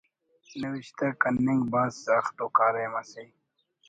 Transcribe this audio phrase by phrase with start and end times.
[0.61, 3.25] نوشتہ کننگ بھاز سخت ءُ کاریم اسے